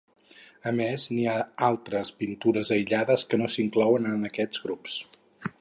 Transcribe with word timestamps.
A 0.71 0.71
més 0.79 1.03
n'hi 1.11 1.27
ha 1.33 1.35
altres 1.67 2.11
pintures 2.23 2.73
aïllades 2.79 3.29
que 3.35 3.41
no 3.43 3.53
s'inclouen 3.57 4.13
en 4.17 4.31
aquests 4.35 4.65
grups. 4.69 4.99